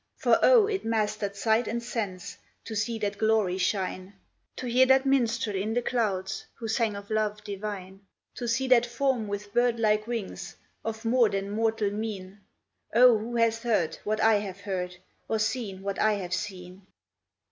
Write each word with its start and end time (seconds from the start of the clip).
For 0.15 0.39
oh, 0.41 0.65
it 0.65 0.83
mastered 0.83 1.35
sight 1.35 1.67
and 1.67 1.83
sense, 1.83 2.35
to 2.65 2.73
see 2.75 2.97
that 2.97 3.19
glory 3.19 3.59
shine, 3.59 4.15
To 4.55 4.65
hear 4.65 4.87
that 4.87 5.05
minstrel 5.05 5.55
in 5.55 5.75
the 5.75 5.81
clouds, 5.83 6.47
who 6.55 6.67
sang 6.67 6.95
of 6.95 7.11
Love 7.11 7.43
Divine, 7.43 8.01
To 8.33 8.47
see 8.47 8.67
that 8.69 8.87
form 8.87 9.27
with 9.27 9.53
bird 9.53 9.79
like 9.79 10.07
wings, 10.07 10.55
of 10.83 11.05
more 11.05 11.29
than 11.29 11.51
mortal 11.51 11.91
mien: 11.91 12.39
O, 12.95 13.15
who 13.19 13.35
hath 13.35 13.61
heard 13.61 13.99
what 14.03 14.19
I 14.23 14.37
have 14.37 14.61
heard, 14.61 14.97
or 15.27 15.37
seen 15.37 15.83
what 15.83 15.99
I 15.99 16.13
have 16.13 16.33
seen? 16.33 16.87